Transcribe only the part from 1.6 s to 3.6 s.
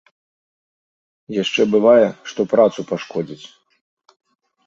бывае, што працу пашкодзяць.